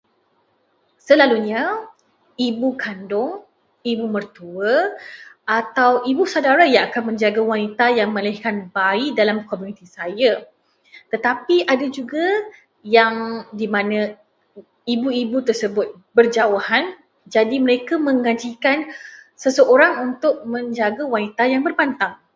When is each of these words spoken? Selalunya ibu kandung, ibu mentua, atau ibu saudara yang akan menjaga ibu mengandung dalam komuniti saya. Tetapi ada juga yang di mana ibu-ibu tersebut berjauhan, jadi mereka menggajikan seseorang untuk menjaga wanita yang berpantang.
Selalunya 1.07 1.61
ibu 2.47 2.69
kandung, 2.83 3.31
ibu 3.91 4.05
mentua, 4.15 4.73
atau 5.59 5.91
ibu 6.11 6.23
saudara 6.33 6.63
yang 6.75 6.83
akan 6.89 7.03
menjaga 7.13 7.41
ibu 7.45 8.09
mengandung 8.09 9.13
dalam 9.19 9.37
komuniti 9.49 9.85
saya. 9.97 10.33
Tetapi 11.13 11.55
ada 11.73 11.85
juga 11.97 12.25
yang 12.95 13.15
di 13.59 13.67
mana 13.75 13.99
ibu-ibu 14.93 15.37
tersebut 15.47 15.87
berjauhan, 16.17 16.83
jadi 17.35 17.55
mereka 17.67 17.93
menggajikan 18.07 18.77
seseorang 19.43 19.93
untuk 20.07 20.35
menjaga 20.53 21.03
wanita 21.13 21.43
yang 21.53 21.61
berpantang. 21.67 22.15